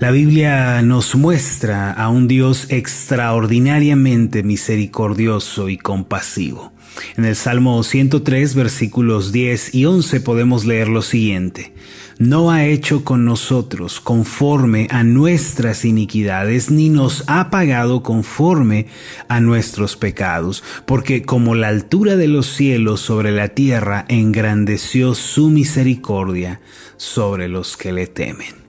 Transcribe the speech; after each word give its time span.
La 0.00 0.12
Biblia 0.12 0.80
nos 0.80 1.14
muestra 1.14 1.92
a 1.92 2.08
un 2.08 2.26
Dios 2.26 2.68
extraordinariamente 2.70 4.42
misericordioso 4.42 5.68
y 5.68 5.76
compasivo. 5.76 6.72
En 7.18 7.26
el 7.26 7.36
Salmo 7.36 7.82
103, 7.82 8.54
versículos 8.54 9.30
10 9.30 9.74
y 9.74 9.84
11 9.84 10.22
podemos 10.22 10.64
leer 10.64 10.88
lo 10.88 11.02
siguiente. 11.02 11.74
No 12.18 12.50
ha 12.50 12.64
hecho 12.64 13.04
con 13.04 13.26
nosotros 13.26 14.00
conforme 14.00 14.88
a 14.90 15.04
nuestras 15.04 15.84
iniquidades, 15.84 16.70
ni 16.70 16.88
nos 16.88 17.22
ha 17.26 17.50
pagado 17.50 18.02
conforme 18.02 18.86
a 19.28 19.40
nuestros 19.40 19.98
pecados, 19.98 20.64
porque 20.86 21.24
como 21.24 21.54
la 21.54 21.68
altura 21.68 22.16
de 22.16 22.28
los 22.28 22.46
cielos 22.46 23.02
sobre 23.02 23.32
la 23.32 23.48
tierra, 23.48 24.06
engrandeció 24.08 25.14
su 25.14 25.50
misericordia 25.50 26.62
sobre 26.96 27.48
los 27.48 27.76
que 27.76 27.92
le 27.92 28.06
temen. 28.06 28.59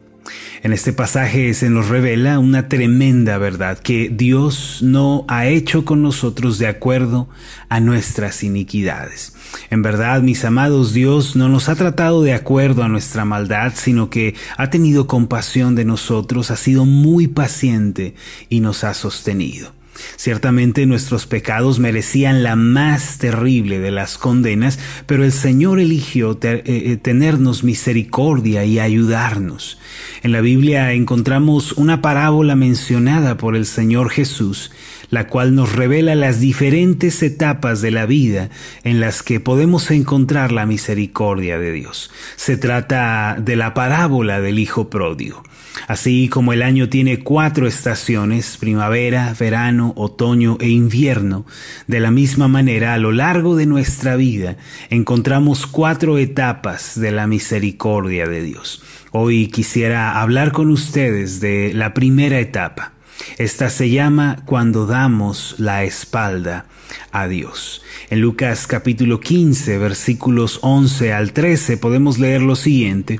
En 0.63 0.73
este 0.73 0.93
pasaje 0.93 1.55
se 1.55 1.71
nos 1.71 1.89
revela 1.89 2.37
una 2.37 2.67
tremenda 2.67 3.39
verdad, 3.39 3.79
que 3.79 4.09
Dios 4.13 4.79
no 4.83 5.25
ha 5.27 5.47
hecho 5.47 5.85
con 5.85 6.03
nosotros 6.03 6.59
de 6.59 6.67
acuerdo 6.67 7.27
a 7.67 7.79
nuestras 7.79 8.43
iniquidades. 8.43 9.33
En 9.71 9.81
verdad, 9.81 10.21
mis 10.21 10.45
amados, 10.45 10.93
Dios 10.93 11.35
no 11.35 11.49
nos 11.49 11.67
ha 11.67 11.75
tratado 11.75 12.21
de 12.21 12.33
acuerdo 12.33 12.83
a 12.83 12.89
nuestra 12.89 13.25
maldad, 13.25 13.73
sino 13.75 14.11
que 14.11 14.35
ha 14.55 14.69
tenido 14.69 15.07
compasión 15.07 15.73
de 15.73 15.83
nosotros, 15.83 16.51
ha 16.51 16.57
sido 16.57 16.85
muy 16.85 17.27
paciente 17.27 18.13
y 18.47 18.59
nos 18.59 18.83
ha 18.83 18.93
sostenido. 18.93 19.80
Ciertamente 20.15 20.85
nuestros 20.85 21.25
pecados 21.25 21.79
merecían 21.79 22.43
la 22.43 22.55
más 22.55 23.17
terrible 23.17 23.79
de 23.79 23.91
las 23.91 24.17
condenas, 24.17 24.79
pero 25.05 25.23
el 25.23 25.31
Señor 25.31 25.79
eligió 25.79 26.37
eh, 26.41 26.63
eh, 26.65 26.97
tenernos 27.01 27.63
misericordia 27.63 28.63
y 28.65 28.79
ayudarnos. 28.79 29.77
En 30.23 30.31
la 30.31 30.41
Biblia 30.41 30.93
encontramos 30.93 31.73
una 31.73 32.01
parábola 32.01 32.55
mencionada 32.55 33.37
por 33.37 33.55
el 33.55 33.65
Señor 33.65 34.09
Jesús, 34.09 34.71
la 35.11 35.27
cual 35.27 35.53
nos 35.53 35.73
revela 35.73 36.15
las 36.15 36.39
diferentes 36.39 37.21
etapas 37.21 37.81
de 37.81 37.91
la 37.91 38.07
vida 38.07 38.49
en 38.83 38.99
las 38.99 39.21
que 39.21 39.39
podemos 39.39 39.91
encontrar 39.91 40.51
la 40.51 40.65
misericordia 40.65 41.59
de 41.59 41.71
Dios. 41.71 42.09
Se 42.37 42.57
trata 42.57 43.37
de 43.39 43.55
la 43.55 43.75
parábola 43.75 44.41
del 44.41 44.57
Hijo 44.57 44.89
Pródigo. 44.89 45.43
Así 45.87 46.29
como 46.29 46.53
el 46.53 46.61
año 46.61 46.89
tiene 46.89 47.19
cuatro 47.19 47.67
estaciones, 47.67 48.57
primavera, 48.57 49.33
verano, 49.37 49.93
otoño 49.95 50.57
e 50.59 50.69
invierno, 50.69 51.45
de 51.87 51.99
la 51.99 52.11
misma 52.11 52.47
manera 52.47 52.93
a 52.93 52.97
lo 52.97 53.11
largo 53.11 53.55
de 53.55 53.65
nuestra 53.65 54.15
vida 54.15 54.57
encontramos 54.89 55.67
cuatro 55.67 56.17
etapas 56.17 56.99
de 56.99 57.11
la 57.11 57.27
misericordia 57.27 58.27
de 58.27 58.43
Dios. 58.43 58.81
Hoy 59.11 59.47
quisiera 59.47 60.21
hablar 60.21 60.51
con 60.51 60.69
ustedes 60.69 61.41
de 61.41 61.73
la 61.73 61.93
primera 61.93 62.39
etapa. 62.39 62.93
Esta 63.37 63.69
se 63.69 63.89
llama 63.89 64.43
cuando 64.45 64.85
damos 64.85 65.55
la 65.57 65.83
espalda 65.83 66.65
a 67.11 67.27
Dios. 67.27 67.81
En 68.09 68.21
Lucas 68.21 68.67
capítulo 68.67 69.19
15 69.19 69.77
versículos 69.77 70.59
11 70.61 71.13
al 71.13 71.33
13 71.33 71.77
podemos 71.77 72.19
leer 72.19 72.41
lo 72.41 72.55
siguiente. 72.55 73.19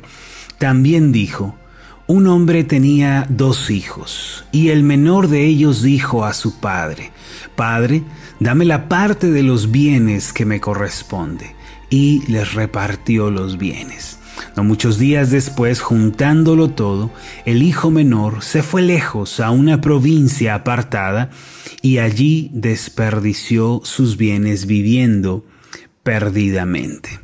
También 0.58 1.12
dijo, 1.12 1.56
un 2.08 2.28
hombre 2.28 2.64
tenía 2.64 3.26
dos 3.30 3.70
hijos, 3.70 4.44
y 4.52 4.68
el 4.70 4.84
menor 4.84 5.30
de 5.30 5.46
ellos 5.46 5.82
dijo 5.82 6.26
a 6.26 6.34
su 6.34 6.60
padre, 6.60 7.12
Padre, 7.56 8.04
dame 8.40 8.66
la 8.66 8.90
parte 8.90 9.32
de 9.32 9.44
los 9.44 9.72
bienes 9.72 10.34
que 10.34 10.46
me 10.46 10.60
corresponde, 10.60 11.56
y 11.90 12.22
les 12.28 12.54
repartió 12.54 13.32
los 13.32 13.58
bienes. 13.58 14.20
No 14.56 14.64
muchos 14.64 14.98
días 14.98 15.32
después, 15.32 15.82
juntándolo 15.82 16.70
todo, 16.70 17.12
el 17.46 17.64
hijo 17.64 17.92
menor 17.92 18.44
se 18.44 18.64
fue 18.64 18.82
lejos 18.82 19.40
a 19.40 19.52
una 19.52 19.82
provincia 19.82 20.56
apartada 20.56 21.30
y 21.82 21.98
allí 21.98 22.50
desperdició 22.54 23.82
sus 23.84 24.18
bienes 24.18 24.66
viviendo 24.66 25.46
perdidamente. 26.04 27.20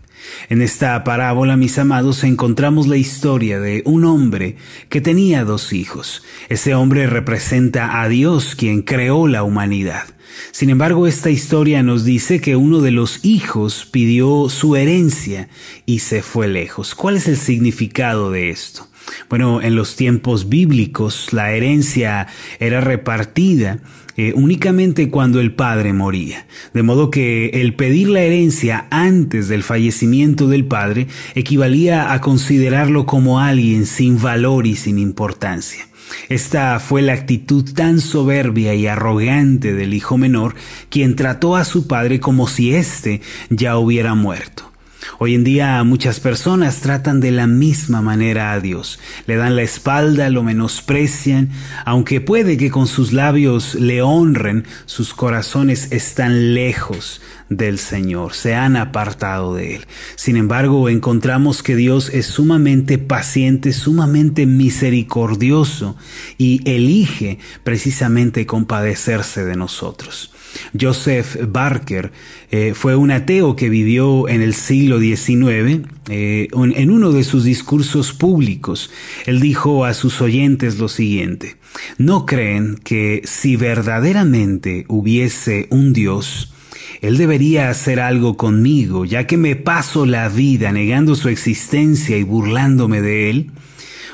En 0.50 0.62
esta 0.62 1.04
parábola, 1.04 1.58
mis 1.58 1.78
amados, 1.78 2.24
encontramos 2.24 2.88
la 2.88 2.98
historia 2.98 3.60
de 3.60 3.82
un 3.86 4.06
hombre 4.06 4.56
que 4.90 5.02
tenía 5.02 5.44
dos 5.44 5.74
hijos. 5.74 6.24
Ese 6.50 6.76
hombre 6.76 7.08
representa 7.08 8.02
a 8.02 8.08
Dios 8.08 8.56
quien 8.56 8.82
creó 8.82 9.28
la 9.28 9.44
humanidad. 9.44 10.06
Sin 10.52 10.70
embargo, 10.70 11.08
esta 11.08 11.30
historia 11.30 11.84
nos 11.84 12.04
dice 12.04 12.42
que 12.42 12.56
uno 12.56 12.82
de 12.82 12.92
los 12.92 13.24
hijos 13.24 13.88
pidió 13.90 14.50
su 14.50 14.76
herencia 14.76 15.50
y 15.86 16.00
se 16.00 16.22
fue 16.22 16.48
lejos. 16.48 16.96
¿Cuál 16.96 17.18
es 17.18 17.28
el 17.28 17.38
significado 17.38 18.32
de 18.32 18.50
esto? 18.50 18.88
Bueno, 19.30 19.62
en 19.62 19.76
los 19.76 19.96
tiempos 19.96 20.50
bíblicos 20.50 21.34
la 21.34 21.52
herencia 21.52 22.28
era 22.60 22.82
repartida 22.82 23.80
eh, 24.20 24.34
únicamente 24.36 25.10
cuando 25.10 25.40
el 25.40 25.54
padre 25.54 25.94
moría. 25.94 26.48
De 26.74 26.82
modo 26.82 27.12
que 27.12 27.50
el 27.50 27.76
pedir 27.76 28.10
la 28.10 28.22
herencia 28.22 28.88
antes 28.90 29.48
del 29.48 29.62
fallecimiento 29.62 30.48
del 30.48 30.66
padre 30.66 31.08
equivalía 31.36 32.12
a 32.12 32.20
considerarlo 32.20 33.06
como 33.06 33.40
alguien 33.40 33.86
sin 33.86 34.20
valor 34.20 34.66
y 34.66 34.76
sin 34.76 34.98
importancia. 34.98 35.88
Esta 36.30 36.80
fue 36.80 37.02
la 37.02 37.14
actitud 37.14 37.74
tan 37.74 38.00
soberbia 38.00 38.74
y 38.74 38.88
arrogante 38.88 39.74
del 39.74 39.94
hijo 39.94 40.18
menor, 40.18 40.56
quien 40.90 41.16
trató 41.16 41.56
a 41.56 41.66
su 41.66 41.88
padre 41.88 42.20
como 42.20 42.48
si 42.48 42.74
éste 42.74 43.22
ya 43.50 43.78
hubiera 43.78 44.16
muerto. 44.16 44.72
Hoy 45.20 45.36
en 45.36 45.44
día 45.44 45.84
muchas 45.84 46.20
personas 46.20 46.82
tratan 46.82 47.20
de 47.20 47.32
la 47.32 47.48
misma 47.48 48.02
manera 48.02 48.52
a 48.54 48.60
Dios. 48.60 49.00
Le 49.26 49.36
dan 49.36 49.56
la 49.56 49.64
espalda, 49.64 50.30
lo 50.30 50.44
menosprecian, 50.44 51.50
aunque 51.86 52.22
puede 52.22 52.58
que 52.58 52.72
con 52.72 52.88
sus 52.88 53.14
labios 53.14 53.76
le 53.76 54.02
honren, 54.02 54.66
sus 54.86 55.14
corazones 55.14 55.92
están 55.92 56.54
lejos 56.54 57.22
del 57.50 57.80
Señor, 57.80 58.34
se 58.34 58.56
han 58.56 58.76
apartado 58.76 59.56
de 59.56 59.78
Él. 59.78 59.88
Sin 60.16 60.38
embargo, 60.38 60.90
encontramos 60.90 61.64
que 61.64 61.76
Dios 61.76 62.10
es 62.10 62.26
sumamente 62.26 62.98
paciente, 62.98 63.74
sumamente 63.74 64.46
misericordioso 64.46 65.96
y 66.38 66.62
elige 66.70 67.40
precisamente 67.64 68.46
compadecerse 68.46 69.46
de 69.46 69.56
nosotros. 69.56 70.32
Joseph 70.80 71.38
Barker 71.48 72.12
eh, 72.52 72.74
fue 72.76 72.96
un 72.96 73.12
ateo 73.12 73.56
que 73.56 73.70
vivió 73.70 74.28
en 74.28 74.42
el 74.42 74.54
siglo 74.54 75.00
XIX. 75.00 75.88
Eh, 76.10 76.48
en 76.54 76.92
uno 76.92 77.12
de 77.12 77.24
sus 77.24 77.44
discursos 77.44 78.14
públicos, 78.14 78.92
él 79.26 79.40
dijo 79.40 79.86
a 79.86 79.94
sus 79.94 80.22
oyentes 80.22 80.78
lo 80.78 80.88
siguiente, 80.88 81.58
¿no 81.98 82.26
creen 82.26 82.78
que 82.84 83.22
si 83.26 83.56
verdaderamente 83.56 84.86
hubiese 84.88 85.68
un 85.70 85.94
Dios, 85.94 86.54
él 87.02 87.18
debería 87.18 87.70
hacer 87.70 88.00
algo 88.00 88.38
conmigo, 88.38 89.06
ya 89.06 89.28
que 89.28 89.38
me 89.38 89.56
paso 89.56 90.06
la 90.06 90.30
vida 90.30 90.72
negando 90.72 91.16
su 91.16 91.30
existencia 91.30 92.18
y 92.18 92.24
burlándome 92.24 93.02
de 93.02 93.30
él? 93.30 93.52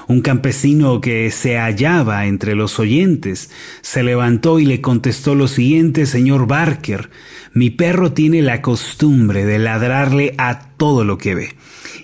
Un 0.08 0.22
campesino 0.22 1.02
que 1.02 1.32
se 1.32 1.58
hallaba 1.58 2.26
entre 2.26 2.56
los 2.56 2.80
oyentes 2.80 3.50
se 3.82 4.04
levantó 4.04 4.60
y 4.60 4.66
le 4.66 4.82
contestó 4.82 5.36
lo 5.36 5.48
siguiente, 5.48 6.06
señor 6.06 6.48
Barker, 6.48 7.10
mi 7.54 7.70
perro 7.70 8.14
tiene 8.14 8.42
la 8.42 8.62
costumbre 8.62 9.46
de 9.46 9.60
ladrarle 9.60 10.34
a 10.38 10.70
todo 10.78 11.04
lo 11.04 11.18
que 11.18 11.36
ve, 11.36 11.56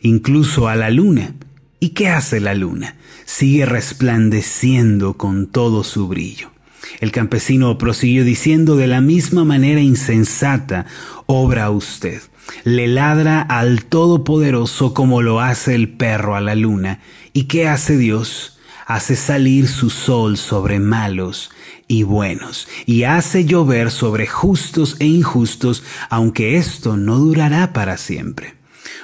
incluso 0.02 0.68
a 0.68 0.76
la 0.76 0.90
luna. 0.90 1.34
¿Y 1.80 1.90
qué 1.90 2.10
hace 2.10 2.40
la 2.40 2.54
luna? 2.54 2.96
Sigue 3.26 3.66
resplandeciendo 3.66 5.16
con 5.18 5.48
todo 5.48 5.84
su 5.84 6.08
brillo. 6.08 6.52
El 7.00 7.12
campesino 7.12 7.78
prosiguió 7.78 8.24
diciendo 8.24 8.76
de 8.76 8.88
la 8.88 9.02
misma 9.02 9.46
manera 9.46 9.82
insensata, 9.82 10.86
obra 11.26 11.70
usted. 11.70 12.22
Le 12.64 12.88
ladra 12.88 13.42
al 13.42 13.86
Todopoderoso 13.86 14.94
como 14.94 15.22
lo 15.22 15.42
hace 15.42 15.76
el 15.76 15.90
perro 15.90 16.36
a 16.36 16.42
la 16.42 16.56
luna. 16.56 17.00
¿Y 17.34 17.44
qué 17.44 17.68
hace 17.68 17.98
Dios? 17.98 18.58
Hace 18.86 19.16
salir 19.16 19.68
su 19.68 19.90
sol 19.90 20.38
sobre 20.38 20.80
malos 20.80 21.52
y 21.88 22.04
buenos, 22.04 22.68
y 22.86 23.04
hace 23.04 23.46
llover 23.46 23.92
sobre 23.92 24.28
justos 24.28 24.96
e 25.00 25.06
injustos, 25.06 25.84
aunque 26.10 26.58
esto 26.58 26.98
no 26.98 27.18
durará 27.18 27.74
para 27.74 27.98
siempre. 27.98 28.60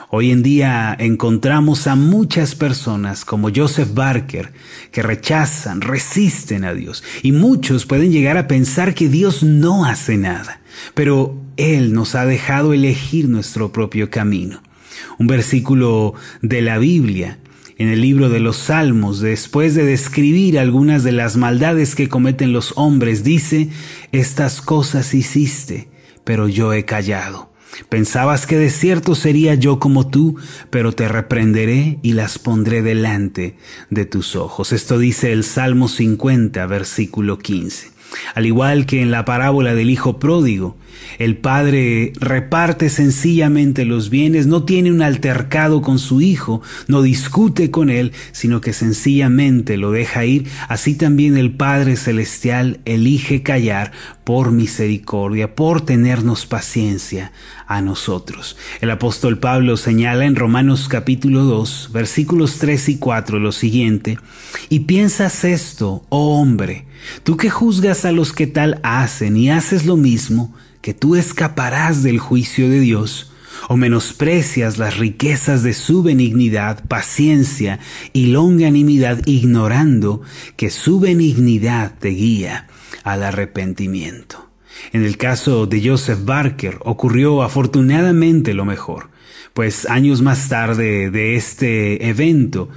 Hoy 0.09 0.31
en 0.31 0.43
día 0.43 0.95
encontramos 0.97 1.87
a 1.87 1.95
muchas 1.95 2.53
personas 2.53 3.25
como 3.25 3.49
Joseph 3.53 3.93
Barker 3.93 4.53
que 4.91 5.01
rechazan, 5.01 5.81
resisten 5.81 6.63
a 6.63 6.73
Dios 6.73 7.03
y 7.23 7.31
muchos 7.31 7.85
pueden 7.85 8.11
llegar 8.11 8.37
a 8.37 8.47
pensar 8.47 8.93
que 8.93 9.09
Dios 9.09 9.41
no 9.41 9.83
hace 9.83 10.15
nada, 10.15 10.61
pero 10.93 11.35
Él 11.57 11.93
nos 11.93 12.15
ha 12.15 12.25
dejado 12.25 12.73
elegir 12.73 13.27
nuestro 13.27 13.71
propio 13.71 14.09
camino. 14.09 14.61
Un 15.17 15.27
versículo 15.27 16.13
de 16.41 16.61
la 16.61 16.77
Biblia 16.77 17.39
en 17.77 17.89
el 17.89 18.01
libro 18.01 18.29
de 18.29 18.39
los 18.39 18.55
Salmos, 18.57 19.19
después 19.19 19.75
de 19.75 19.83
describir 19.83 20.57
algunas 20.57 21.03
de 21.03 21.11
las 21.11 21.35
maldades 21.35 21.95
que 21.95 22.07
cometen 22.07 22.53
los 22.53 22.73
hombres, 22.77 23.23
dice, 23.23 23.69
estas 24.13 24.61
cosas 24.61 25.13
hiciste, 25.13 25.89
pero 26.23 26.47
yo 26.47 26.71
he 26.71 26.85
callado 26.85 27.55
Pensabas 27.89 28.47
que 28.47 28.57
de 28.57 28.69
cierto 28.69 29.15
sería 29.15 29.55
yo 29.55 29.79
como 29.79 30.07
tú, 30.07 30.37
pero 30.69 30.93
te 30.93 31.07
reprenderé 31.07 31.99
y 32.01 32.13
las 32.13 32.39
pondré 32.39 32.81
delante 32.81 33.57
de 33.89 34.05
tus 34.05 34.35
ojos. 34.35 34.71
Esto 34.71 34.97
dice 34.97 35.31
el 35.31 35.43
Salmo 35.43 35.87
50, 35.87 36.65
versículo 36.67 37.37
15. 37.39 37.94
Al 38.33 38.45
igual 38.45 38.85
que 38.85 39.01
en 39.01 39.11
la 39.11 39.25
parábola 39.25 39.75
del 39.75 39.89
Hijo 39.89 40.19
Pródigo, 40.19 40.77
el 41.19 41.37
padre 41.37 42.13
reparte 42.19 42.89
sencillamente 42.89 43.85
los 43.85 44.09
bienes, 44.09 44.47
no 44.47 44.63
tiene 44.63 44.91
un 44.91 45.01
altercado 45.01 45.81
con 45.81 45.99
su 45.99 46.21
hijo, 46.21 46.61
no 46.87 47.01
discute 47.01 47.71
con 47.71 47.89
él, 47.89 48.11
sino 48.31 48.61
que 48.61 48.73
sencillamente 48.73 49.77
lo 49.77 49.91
deja 49.91 50.25
ir. 50.25 50.47
Así 50.67 50.95
también 50.95 51.37
el 51.37 51.51
Padre 51.51 51.95
Celestial 51.95 52.79
elige 52.85 53.43
callar 53.43 53.91
por 54.23 54.51
misericordia, 54.51 55.55
por 55.55 55.81
tenernos 55.81 56.45
paciencia 56.45 57.31
a 57.67 57.81
nosotros. 57.81 58.57
El 58.81 58.91
apóstol 58.91 59.37
Pablo 59.37 59.77
señala 59.77 60.25
en 60.25 60.35
Romanos 60.35 60.87
capítulo 60.89 61.43
2, 61.43 61.91
versículos 61.93 62.57
3 62.57 62.89
y 62.89 62.97
4 62.97 63.39
lo 63.39 63.51
siguiente, 63.51 64.17
y 64.69 64.81
piensas 64.81 65.43
esto, 65.43 66.05
oh 66.09 66.41
hombre, 66.41 66.85
tú 67.23 67.37
que 67.37 67.49
juzgas 67.49 68.04
a 68.05 68.11
los 68.11 68.33
que 68.33 68.47
tal 68.47 68.79
hacen 68.83 69.37
y 69.37 69.49
haces 69.49 69.85
lo 69.85 69.97
mismo, 69.97 70.53
que 70.81 70.93
tú 70.93 71.15
escaparás 71.15 72.03
del 72.03 72.19
juicio 72.19 72.69
de 72.69 72.79
Dios, 72.79 73.31
o 73.67 73.77
menosprecias 73.77 74.77
las 74.77 74.97
riquezas 74.97 75.63
de 75.63 75.73
su 75.73 76.03
benignidad, 76.03 76.83
paciencia 76.87 77.79
y 78.13 78.27
longanimidad, 78.27 79.21
ignorando 79.25 80.21
que 80.55 80.69
su 80.69 80.99
benignidad 80.99 81.95
te 81.99 82.09
guía 82.09 82.67
al 83.03 83.23
arrepentimiento. 83.23 84.49
En 84.91 85.03
el 85.03 85.17
caso 85.17 85.65
de 85.65 85.87
Joseph 85.87 86.23
Barker 86.23 86.77
ocurrió 86.83 87.41
afortunadamente 87.43 88.53
lo 88.53 88.65
mejor, 88.65 89.09
pues 89.53 89.87
años 89.89 90.21
más 90.21 90.49
tarde 90.49 91.09
de 91.09 91.35
este 91.35 92.07
evento, 92.07 92.69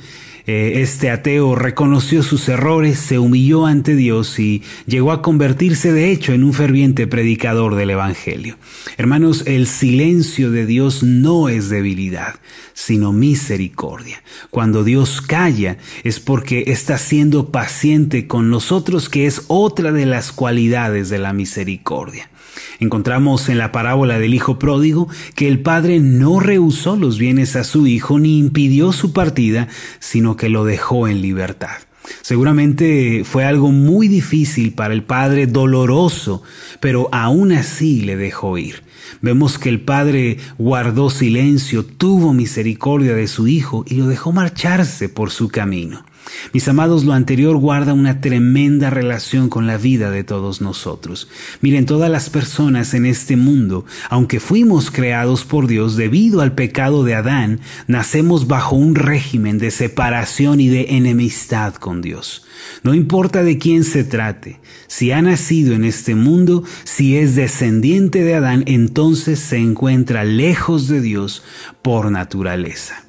este 0.49 1.11
ateo 1.11 1.55
reconoció 1.57 2.23
sus 2.23 2.49
errores, 2.49 2.99
se 2.99 3.19
humilló 3.19 3.67
ante 3.67 3.95
Dios 3.95 4.39
y 4.39 4.63
llegó 4.87 5.13
a 5.13 5.21
convertirse 5.21 5.93
de 5.93 6.11
hecho 6.11 6.33
en 6.33 6.43
un 6.43 6.55
ferviente 6.55 7.07
predicador 7.07 7.75
del 7.75 7.91
Evangelio. 7.91 8.57
Hermanos, 8.97 9.43
el 9.45 9.67
silencio 9.67 10.51
de 10.51 10.65
Dios 10.65 11.03
no 11.03 11.51
es 11.51 11.69
debilidad, 11.69 12.37
sino 12.73 13.13
misericordia. 13.13 14.23
Cuando 14.49 14.85
Dios 14.85 15.21
calla 15.21 15.77
es 16.03 16.19
porque 16.19 16.65
está 16.69 16.97
siendo 16.97 17.51
paciente 17.51 18.27
con 18.27 18.49
nosotros, 18.49 19.11
que 19.11 19.27
es 19.27 19.43
otra 19.49 19.93
de 19.93 20.07
las 20.07 20.33
cualidades 20.33 21.11
de 21.11 21.19
la 21.19 21.35
misericordia. 21.35 22.31
Encontramos 22.81 23.49
en 23.49 23.59
la 23.59 23.73
parábola 23.73 24.19
del 24.19 24.35
Hijo 24.35 24.59
Pródigo 24.59 25.09
que 25.35 25.49
el 25.49 25.61
Padre 25.61 26.01
no 26.01 26.41
rehusó 26.41 26.97
los 26.97 27.19
bienes 27.19 27.57
a 27.57 27.65
su 27.65 27.87
Hijo 27.87 28.19
ni 28.19 28.39
impidió 28.39 28.93
su 28.93 29.13
partida, 29.13 29.69
sino 29.99 30.37
que 30.37 30.49
lo 30.49 30.65
dejó 30.65 31.09
en 31.09 31.23
libertad. 31.23 31.77
Seguramente 32.23 33.23
fue 33.25 33.45
algo 33.45 33.71
muy 33.71 34.09
difícil 34.09 34.73
para 34.73 34.95
el 34.95 35.03
Padre, 35.03 35.47
doloroso, 35.47 36.43
pero 36.81 37.09
aún 37.13 37.53
así 37.53 38.03
le 38.03 38.17
dejó 38.17 38.59
ir. 38.59 38.83
Vemos 39.21 39.59
que 39.59 39.69
el 39.69 39.81
Padre 39.81 40.39
guardó 40.59 41.11
silencio, 41.11 41.85
tuvo 41.85 42.33
misericordia 42.33 43.15
de 43.15 43.27
su 43.27 43.49
Hijo 43.49 43.85
y 43.87 43.95
lo 43.95 44.07
dejó 44.07 44.33
marcharse 44.33 45.09
por 45.09 45.31
su 45.31 45.49
camino. 45.49 46.05
Mis 46.53 46.69
amados, 46.69 47.05
lo 47.05 47.13
anterior 47.13 47.57
guarda 47.57 47.93
una 47.95 48.21
tremenda 48.21 48.91
relación 48.91 49.49
con 49.49 49.67
la 49.67 49.77
vida 49.77 50.11
de 50.11 50.25
todos 50.25 50.61
nosotros. 50.61 51.29
Miren, 51.61 51.87
todas 51.87 52.11
las 52.11 52.31
personas 52.31 52.95
en 52.95 53.07
este 53.07 53.37
mundo, 53.37 53.85
aunque 54.11 54.41
fuimos 54.41 54.91
creados 54.91 55.45
por 55.45 55.67
Dios 55.67 55.97
debido 55.97 56.41
al 56.41 56.53
pecado 56.53 57.05
de 57.05 57.15
Adán, 57.15 57.61
nacemos 57.87 58.47
bajo 58.47 58.77
un 58.77 58.95
régimen 58.95 59.59
de 59.59 59.71
separación 59.71 60.61
y 60.61 60.69
de 60.69 60.97
enemistad 60.97 61.75
con 61.75 62.01
Dios. 62.01 62.45
No 62.83 62.95
importa 62.95 63.43
de 63.43 63.59
quién 63.59 63.85
se 63.85 64.05
trate, 64.05 64.61
si 64.87 65.13
ha 65.13 65.23
nacido 65.23 65.75
en 65.75 65.85
este 65.85 66.15
mundo, 66.15 66.65
si 66.85 67.17
es 67.17 67.35
descendiente 67.35 68.25
de 68.25 68.35
Adán, 68.35 68.65
entonces 68.67 69.39
se 69.39 69.59
encuentra 69.59 70.25
lejos 70.25 70.89
de 70.89 71.01
Dios 71.01 71.43
por 71.83 72.11
naturaleza. 72.11 73.08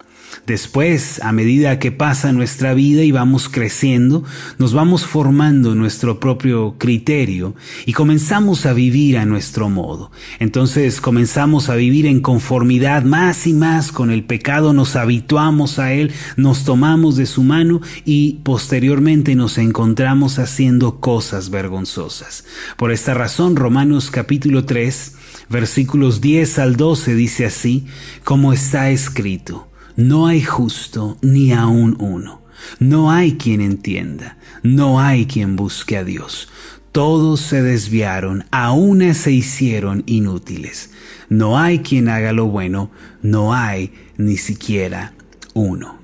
Después, 0.49 1.21
a 1.21 1.31
medida 1.31 1.77
que 1.77 1.91
pasa 1.91 2.31
nuestra 2.31 2.73
vida 2.73 3.03
y 3.03 3.11
vamos 3.11 3.49
creciendo, 3.49 4.23
nos 4.57 4.73
vamos 4.73 5.05
formando 5.05 5.75
nuestro 5.75 6.19
propio 6.19 6.73
criterio 6.79 7.53
y 7.85 7.93
comenzamos 7.93 8.65
a 8.65 8.73
vivir 8.73 9.19
a 9.19 9.27
nuestro 9.27 9.69
modo. 9.69 10.09
Entonces 10.39 11.01
comenzamos 11.01 11.69
a 11.69 11.75
vivir 11.75 12.07
en 12.07 12.19
conformidad 12.19 13.03
más 13.03 13.45
y 13.45 13.53
más 13.53 13.91
con 13.91 14.09
el 14.09 14.23
pecado, 14.23 14.73
nos 14.73 14.95
habituamos 14.95 15.77
a 15.77 15.93
él, 15.93 16.11
nos 16.35 16.65
tomamos 16.65 17.15
de 17.15 17.27
su 17.27 17.43
mano 17.43 17.81
y 18.03 18.39
posteriormente 18.41 19.35
nos 19.35 19.59
encontramos 19.59 20.39
haciendo 20.39 20.99
cosas 20.99 21.51
vergonzosas. 21.51 22.43
Por 22.75 22.91
esta 22.91 23.13
razón, 23.13 23.55
Romanos 23.55 24.09
capítulo 24.09 24.65
3, 24.65 25.13
versículos 25.47 26.21
10 26.21 26.57
al 26.57 26.75
12 26.75 27.13
dice 27.13 27.45
así, 27.45 27.85
como 28.23 28.51
está 28.51 28.89
escrito. 28.89 29.68
No 29.99 30.27
hay 30.27 30.41
justo 30.41 31.17
ni 31.21 31.51
aun 31.51 31.97
uno. 31.99 32.41
No 32.79 33.11
hay 33.11 33.33
quien 33.33 33.59
entienda. 33.59 34.37
No 34.63 35.01
hay 35.01 35.25
quien 35.25 35.57
busque 35.57 35.97
a 35.97 36.05
Dios. 36.05 36.47
Todos 36.93 37.41
se 37.41 37.61
desviaron, 37.61 38.45
aún 38.49 39.13
se 39.13 39.33
hicieron 39.33 40.03
inútiles. 40.05 40.91
No 41.27 41.59
hay 41.59 41.79
quien 41.79 42.07
haga 42.07 42.31
lo 42.31 42.45
bueno, 42.45 42.91
no 43.21 43.53
hay 43.53 43.91
ni 44.15 44.37
siquiera 44.37 45.15
uno. 45.53 45.99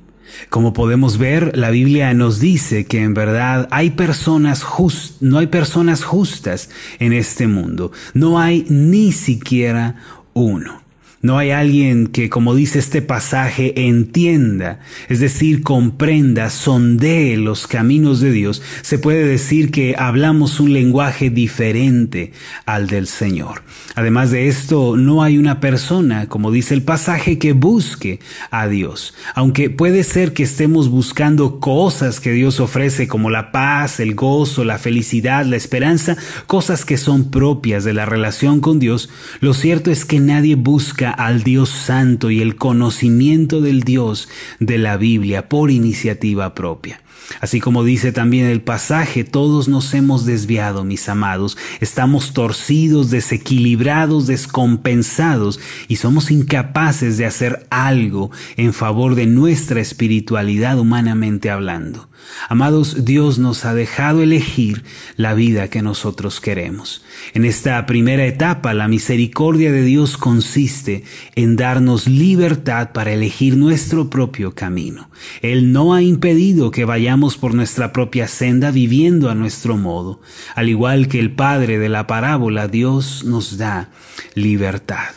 Como 0.50 0.74
podemos 0.74 1.18
ver, 1.18 1.58
la 1.58 1.70
Biblia 1.70 2.14
nos 2.14 2.42
dice 2.42 2.86
que 2.88 3.02
en 3.02 3.14
verdad 3.14 3.70
hay 3.72 3.92
personas 3.92 4.62
just, 4.62 5.22
no 5.22 5.38
hay 5.38 5.48
personas 5.48 6.04
justas 6.04 6.70
en 7.00 7.14
este 7.14 7.48
mundo, 7.48 7.94
no 8.14 8.42
hay 8.42 8.66
ni 8.68 9.14
siquiera 9.14 9.96
uno. 10.34 10.85
No 11.26 11.40
hay 11.40 11.50
alguien 11.50 12.06
que, 12.06 12.30
como 12.30 12.54
dice 12.54 12.78
este 12.78 13.02
pasaje, 13.02 13.88
entienda, 13.88 14.80
es 15.10 15.20
decir, 15.20 15.64
comprenda, 15.64 16.52
sondee 16.52 17.36
los 17.38 17.66
caminos 17.66 18.20
de 18.20 18.32
Dios. 18.32 18.62
Se 18.84 19.00
puede 19.00 19.26
decir 19.26 19.72
que 19.72 19.96
hablamos 19.98 20.60
un 20.60 20.72
lenguaje 20.72 21.32
diferente 21.32 22.32
al 22.68 22.86
del 22.86 23.08
Señor. 23.08 23.64
Además 23.96 24.30
de 24.30 24.50
esto, 24.50 24.98
no 24.98 25.24
hay 25.24 25.40
una 25.40 25.60
persona, 25.60 26.30
como 26.30 26.52
dice 26.52 26.76
el 26.76 26.84
pasaje, 26.84 27.40
que 27.40 27.54
busque 27.54 28.20
a 28.52 28.68
Dios. 28.68 29.16
Aunque 29.34 29.72
puede 29.72 30.04
ser 30.04 30.32
que 30.32 30.44
estemos 30.44 30.90
buscando 30.90 31.60
cosas 31.60 32.20
que 32.20 32.34
Dios 32.34 32.60
ofrece 32.60 33.08
como 33.08 33.32
la 33.32 33.52
paz, 33.52 34.00
el 34.00 34.14
gozo, 34.14 34.64
la 34.64 34.78
felicidad, 34.78 35.44
la 35.44 35.56
esperanza, 35.56 36.18
cosas 36.46 36.86
que 36.86 36.98
son 36.98 37.32
propias 37.32 37.84
de 37.84 37.94
la 37.94 38.06
relación 38.06 38.60
con 38.60 38.78
Dios, 38.78 39.10
lo 39.40 39.56
cierto 39.56 39.90
es 39.90 40.06
que 40.06 40.20
nadie 40.20 40.54
busca 40.54 41.15
al 41.16 41.44
Dios 41.44 41.70
Santo 41.70 42.30
y 42.30 42.42
el 42.42 42.56
conocimiento 42.56 43.62
del 43.62 43.84
Dios 43.84 44.30
de 44.60 44.78
la 44.78 44.98
Biblia 44.98 45.50
por 45.50 45.72
iniciativa 45.72 46.54
propia. 46.54 47.02
Así 47.42 47.60
como 47.60 47.84
dice 47.84 48.12
también 48.12 48.46
el 48.46 48.62
pasaje, 48.62 49.24
todos 49.24 49.68
nos 49.68 49.94
hemos 49.94 50.26
desviado, 50.26 50.84
mis 50.84 51.10
amados, 51.10 51.58
estamos 51.80 52.34
torcidos, 52.34 53.10
desequilibrados, 53.10 54.28
descompensados 54.28 55.60
y 55.88 55.98
somos 55.98 56.32
incapaces 56.32 57.18
de 57.18 57.26
hacer 57.26 57.66
algo 57.70 58.32
en 58.58 58.74
favor 58.74 59.16
de 59.16 59.26
nuestra 59.26 59.82
espiritualidad 59.82 60.80
humanamente 60.80 61.50
hablando. 61.50 62.10
Amados, 62.50 63.06
Dios 63.06 63.40
nos 63.40 63.66
ha 63.66 63.74
dejado 63.74 64.22
elegir 64.22 64.84
la 65.16 65.34
vida 65.34 65.70
que 65.70 65.82
nosotros 65.82 66.42
queremos. 66.42 67.04
En 67.34 67.46
esta 67.46 67.86
primera 67.86 68.26
etapa, 68.26 68.74
la 68.74 68.88
misericordia 68.88 69.72
de 69.72 69.84
Dios 69.84 70.18
consiste 70.18 71.04
en 71.36 71.56
darnos 71.56 72.08
libertad 72.08 72.92
para 72.94 73.14
elegir 73.14 73.58
nuestro 73.58 74.10
propio 74.10 74.54
camino. 74.54 75.10
Él 75.42 75.72
no 75.72 75.94
ha 75.94 76.02
impedido 76.02 76.72
que 76.72 76.86
vayamos 77.06 77.38
por 77.38 77.54
nuestra 77.54 77.94
propia 77.94 78.28
senda 78.28 78.72
viviendo 78.72 79.30
a 79.30 79.36
nuestro 79.36 79.78
modo. 79.78 80.22
Al 80.56 80.70
igual 80.70 81.08
que 81.08 81.20
el 81.20 81.36
Padre 81.36 81.78
de 81.78 81.88
la 81.88 82.08
parábola, 82.08 82.68
Dios 82.68 83.24
nos 83.24 83.60
da 83.60 83.92
libertad. 84.34 85.14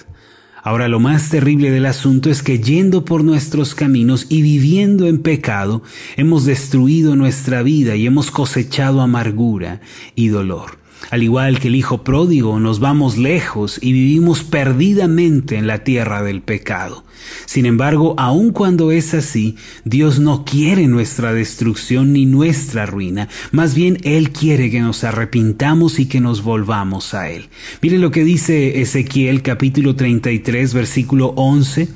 Ahora 0.63 0.89
lo 0.89 1.01
más 1.01 1.31
terrible 1.31 1.71
del 1.71 1.87
asunto 1.87 2.29
es 2.29 2.43
que 2.43 2.59
yendo 2.59 3.07
por 3.07 3.25
nuestros 3.25 3.75
caminos 3.75 4.27
y 4.29 4.43
viviendo 4.43 5.07
en 5.07 5.23
pecado, 5.23 5.83
hemos 6.19 6.45
destruido 6.45 7.17
nuestra 7.17 7.63
vida 7.63 7.97
y 7.97 8.05
hemos 8.05 8.31
cosechado 8.31 9.01
amargura 9.01 9.81
y 10.15 10.29
dolor. 10.29 10.79
Al 11.11 11.23
igual 11.23 11.59
que 11.59 11.69
el 11.69 11.75
Hijo 11.75 12.05
pródigo, 12.05 12.61
nos 12.61 12.81
vamos 12.81 13.17
lejos 13.17 13.79
y 13.81 13.93
vivimos 13.93 14.45
perdidamente 14.45 15.57
en 15.57 15.67
la 15.67 15.83
tierra 15.85 16.23
del 16.23 16.43
pecado. 16.43 17.05
Sin 17.47 17.67
embargo, 17.67 18.15
aun 18.19 18.51
cuando 18.51 18.91
es 18.91 19.15
así, 19.15 19.57
Dios 19.85 20.19
no 20.19 20.45
quiere 20.45 20.87
nuestra 20.87 21.33
destrucción 21.33 22.13
ni 22.13 22.27
nuestra 22.27 22.87
ruina. 22.87 23.29
Más 23.53 23.75
bien, 23.75 23.99
Él 24.03 24.31
quiere 24.31 24.71
que 24.71 24.81
nos 24.81 25.03
arrepintamos 25.05 25.99
y 25.99 26.07
que 26.07 26.21
nos 26.21 26.43
volvamos 26.43 27.15
a 27.15 27.31
Él. 27.31 27.49
Mire 27.81 27.99
lo 27.99 28.11
que 28.11 28.25
dice 28.25 28.81
Ezequiel 28.81 29.43
capítulo 29.43 29.97
33, 29.97 30.75
versículo 30.75 31.29
11. 31.37 31.89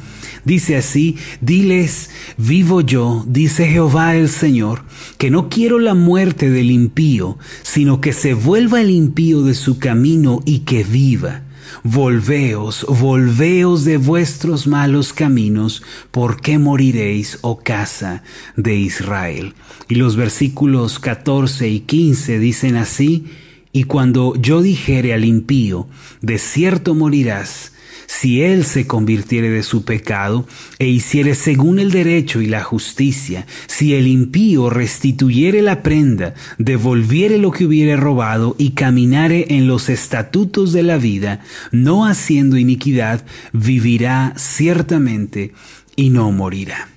Dice 0.45 0.77
así, 0.77 1.17
diles, 1.41 2.11
vivo 2.37 2.81
yo, 2.81 3.25
dice 3.29 3.69
Jehová 3.69 4.17
el 4.17 4.29
Señor, 4.29 4.83
que 5.17 5.31
no 5.31 5.49
quiero 5.49 5.79
la 5.79 5.95
muerte 5.95 6.51
del 6.51 6.71
impío, 6.71 7.39
sino 7.63 8.01
que 8.01 8.13
se 8.13 8.35
vuelva 8.35 8.81
el 8.81 8.91
impío 8.91 9.43
de 9.43 9.55
su 9.55 9.79
camino 9.79 10.41
y 10.45 10.61
que 10.61 10.83
viva. 10.83 11.43
Volveos, 11.85 12.85
volveos 12.89 13.85
de 13.85 13.99
vuestros 13.99 14.67
malos 14.67 15.13
caminos, 15.13 15.83
porque 16.11 16.59
moriréis, 16.59 17.39
oh 17.43 17.59
casa 17.59 18.25
de 18.57 18.77
Israel. 18.77 19.55
Y 19.89 19.95
los 19.95 20.17
versículos 20.17 20.99
14 20.99 21.69
y 21.69 21.81
15 21.81 22.39
dicen 22.41 22.77
así, 22.77 23.27
y 23.73 23.85
cuando 23.85 24.35
yo 24.37 24.61
dijere 24.61 25.15
al 25.15 25.25
impío, 25.25 25.89
de 26.21 26.39
cierto 26.39 26.95
morirás, 26.95 27.72
si 28.07 28.43
él 28.43 28.65
se 28.65 28.87
convirtiere 28.87 29.51
de 29.51 29.63
su 29.63 29.85
pecado 29.85 30.47
e 30.79 30.87
hiciere 30.87 31.35
según 31.35 31.79
el 31.79 31.91
derecho 31.91 32.41
y 32.41 32.47
la 32.47 32.63
justicia, 32.63 33.47
si 33.67 33.95
el 33.95 34.07
impío 34.07 34.71
restituyere 34.71 35.63
la 35.63 35.83
prenda, 35.83 36.35
devolviere 36.59 37.39
lo 37.39 37.51
que 37.51 37.67
hubiere 37.67 37.97
robado 37.97 38.55
y 38.59 38.71
caminare 38.71 39.47
en 39.51 39.67
los 39.67 39.89
estatutos 39.89 40.73
de 40.73 40.83
la 40.83 40.99
vida, 40.99 41.41
no 41.71 42.07
haciendo 42.07 42.57
iniquidad, 42.57 43.25
vivirá 43.53 44.35
ciertamente 44.37 45.53
y 45.97 46.11
no 46.11 46.31
morirá. 46.33 46.89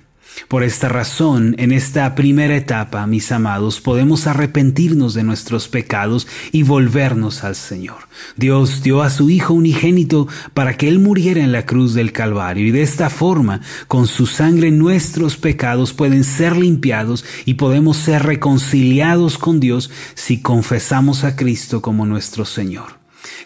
Por 0.48 0.62
esta 0.62 0.88
razón, 0.88 1.54
en 1.58 1.72
esta 1.72 2.14
primera 2.14 2.56
etapa, 2.56 3.06
mis 3.06 3.32
amados, 3.32 3.80
podemos 3.80 4.26
arrepentirnos 4.26 5.14
de 5.14 5.24
nuestros 5.24 5.68
pecados 5.68 6.28
y 6.52 6.62
volvernos 6.62 7.42
al 7.42 7.56
Señor. 7.56 8.08
Dios 8.36 8.82
dio 8.82 9.02
a 9.02 9.10
su 9.10 9.28
Hijo 9.30 9.54
unigénito 9.54 10.28
para 10.54 10.76
que 10.76 10.88
Él 10.88 11.00
muriera 11.00 11.42
en 11.42 11.52
la 11.52 11.66
cruz 11.66 11.94
del 11.94 12.12
Calvario 12.12 12.66
y 12.66 12.70
de 12.70 12.82
esta 12.82 13.10
forma, 13.10 13.60
con 13.88 14.06
su 14.06 14.26
sangre, 14.26 14.70
nuestros 14.70 15.36
pecados 15.36 15.92
pueden 15.92 16.22
ser 16.22 16.56
limpiados 16.56 17.24
y 17.44 17.54
podemos 17.54 17.96
ser 17.96 18.22
reconciliados 18.22 19.38
con 19.38 19.58
Dios 19.58 19.90
si 20.14 20.40
confesamos 20.40 21.24
a 21.24 21.34
Cristo 21.34 21.82
como 21.82 22.06
nuestro 22.06 22.44
Señor. 22.44 22.98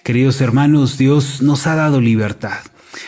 Queridos 0.03 0.41
hermanos, 0.41 0.99
Dios 0.99 1.41
nos 1.41 1.67
ha 1.67 1.75
dado 1.75 2.01
libertad. 2.01 2.59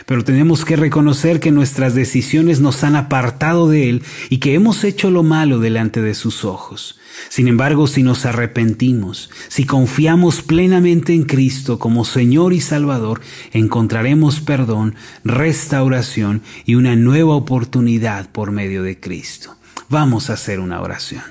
Pero 0.07 0.25
tenemos 0.25 0.65
que 0.65 0.77
reconocer 0.77 1.41
que 1.41 1.51
nuestras 1.51 1.95
decisiones 1.95 2.61
nos 2.61 2.85
han 2.85 2.97
apartado 2.97 3.69
de 3.69 3.89
Él 3.89 4.03
y 4.31 4.39
que 4.39 4.55
hemos 4.55 4.85
hecho 4.85 5.11
lo 5.11 5.23
malo 5.23 5.59
delante 5.59 6.01
de 6.01 6.15
sus 6.15 6.45
ojos. 6.45 6.99
Sin 7.29 7.49
embargo, 7.49 7.87
si 7.87 8.03
nos 8.03 8.25
arrepentimos, 8.25 9.31
si 9.49 9.65
confiamos 9.65 10.43
plenamente 10.43 11.13
en 11.13 11.25
Cristo 11.25 11.79
como 11.79 12.05
Señor 12.05 12.53
y 12.53 12.61
Salvador, 12.61 13.21
encontraremos 13.53 14.41
perdón, 14.41 14.95
restauración 15.25 16.43
y 16.65 16.75
una 16.75 16.97
nueva 16.97 17.35
oportunidad 17.35 18.31
por 18.31 18.51
medio 18.51 18.83
de 18.83 18.99
Cristo. 18.99 19.57
Vamos 19.89 20.31
a 20.31 20.35
hacer 20.35 20.61
una 20.61 20.81
oración. 20.81 21.23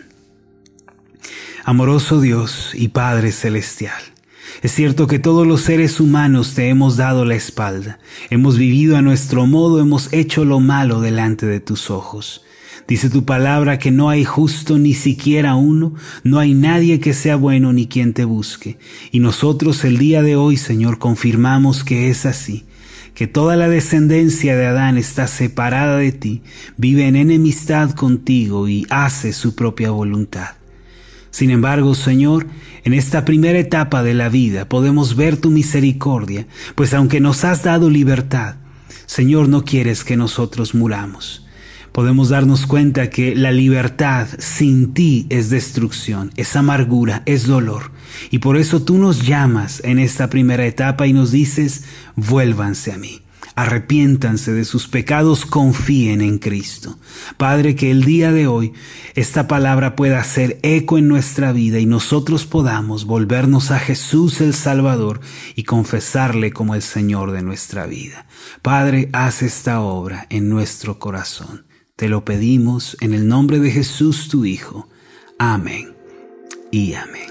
Amoroso 1.64 2.22
Dios 2.22 2.72
y 2.74 2.90
Padre 2.90 3.32
Celestial, 3.32 4.02
es 4.62 4.72
cierto 4.72 5.08
que 5.08 5.20
todos 5.20 5.48
los 5.48 5.62
seres 5.62 6.00
humanos 6.00 6.54
te 6.54 6.70
hemos 6.70 6.98
dado 6.98 7.26
la 7.26 7.36
espalda, 7.36 8.00
hemos 8.30 8.58
vivido 8.58 8.98
a 8.98 9.02
nuestro 9.02 9.48
modo, 9.48 9.80
hemos 9.80 10.12
hecho 10.14 10.46
lo 10.46 10.60
malo 10.60 11.02
delante 11.02 11.46
de 11.46 11.60
tus 11.60 11.90
ojos. 11.90 12.44
Dice 12.88 13.10
tu 13.10 13.24
palabra 13.26 13.80
que 13.80 13.92
no 13.92 14.10
hay 14.10 14.26
justo 14.26 14.78
ni 14.78 14.94
siquiera 14.94 15.56
uno, 15.56 15.94
no 16.24 16.40
hay 16.40 16.54
nadie 16.54 17.00
que 17.00 17.14
sea 17.14 17.36
bueno 17.36 17.74
ni 17.74 17.88
quien 17.88 18.14
te 18.14 18.26
busque. 18.26 18.78
Y 19.12 19.20
nosotros 19.20 19.84
el 19.86 19.98
día 19.98 20.22
de 20.22 20.36
hoy, 20.36 20.58
Señor, 20.58 21.00
confirmamos 21.00 21.84
que 21.84 22.10
es 22.10 22.26
así, 22.26 22.66
que 23.14 23.28
toda 23.28 23.56
la 23.56 23.70
descendencia 23.70 24.56
de 24.56 24.66
Adán 24.66 24.98
está 24.98 25.28
separada 25.28 25.98
de 25.98 26.12
ti, 26.12 26.42
vive 26.78 27.08
en 27.08 27.16
enemistad 27.16 27.92
contigo 27.92 28.68
y 28.68 28.86
hace 28.90 29.32
su 29.32 29.56
propia 29.56 29.92
voluntad. 29.92 30.61
Sin 31.32 31.50
embargo, 31.50 31.96
Señor, 31.96 32.46
en 32.84 32.94
esta 32.94 33.26
primera 33.26 33.58
etapa 33.58 34.04
de 34.04 34.14
la 34.14 34.30
vida 34.30 34.68
podemos 34.68 35.16
ver 35.16 35.38
tu 35.38 35.50
misericordia, 35.50 36.46
pues 36.76 36.94
aunque 36.94 37.20
nos 37.20 37.44
has 37.46 37.64
dado 37.64 37.90
libertad, 37.90 38.56
Señor, 39.06 39.50
no 39.50 39.66
quieres 39.66 40.04
que 40.04 40.18
nosotros 40.18 40.76
muramos. 40.76 41.46
Podemos 41.92 42.30
darnos 42.30 42.68
cuenta 42.68 43.10
que 43.10 43.36
la 43.36 43.52
libertad 43.52 44.28
sin 44.40 44.94
ti 44.94 45.28
es 45.30 45.50
destrucción, 45.50 46.32
es 46.38 46.56
amargura, 46.56 47.22
es 47.26 47.46
dolor. 47.46 47.92
Y 48.30 48.40
por 48.40 48.56
eso 48.56 48.84
tú 48.84 48.98
nos 48.98 49.26
llamas 49.26 49.82
en 49.84 50.00
esta 50.00 50.30
primera 50.30 50.66
etapa 50.66 51.08
y 51.08 51.14
nos 51.14 51.32
dices, 51.32 51.84
vuélvanse 52.16 52.94
a 52.94 52.98
mí. 52.98 53.22
Arrepiéntanse 53.56 54.54
de 54.54 54.66
sus 54.66 54.88
pecados, 54.88 55.46
confíen 55.46 56.22
en 56.22 56.40
Cristo. 56.40 56.98
Padre, 57.38 57.76
que 57.76 57.92
el 57.92 58.04
día 58.04 58.32
de 58.32 58.48
hoy 58.48 58.74
esta 59.14 59.48
palabra 59.48 59.96
pueda 59.96 60.20
hacer 60.20 60.60
eco 60.64 60.98
en 60.98 61.08
nuestra 61.08 61.52
vida 61.52 61.80
y 61.80 61.86
nosotros 61.86 62.46
podamos 62.46 63.06
volvernos 63.06 63.72
a 63.72 63.80
Jesús 63.80 64.42
el 64.42 64.54
Salvador 64.54 65.20
y 65.56 65.64
confesarle 65.64 66.52
como 66.52 66.76
el 66.76 66.82
Señor 66.82 67.32
de 67.32 67.42
nuestra 67.42 67.86
vida. 67.86 68.26
Padre, 68.62 69.10
haz 69.14 69.42
esta 69.42 69.82
obra 69.82 70.28
en 70.30 70.50
nuestro 70.50 70.98
corazón. 71.00 71.66
Te 71.96 72.10
lo 72.10 72.26
pedimos 72.26 72.98
en 73.02 73.14
el 73.14 73.28
nombre 73.28 73.60
de 73.60 73.72
Jesús 73.72 74.28
tu 74.30 74.46
Hijo. 74.46 74.90
Amén 75.38 75.94
y 76.72 76.94
amén. 76.94 77.31